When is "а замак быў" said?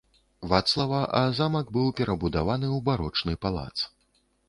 1.19-1.93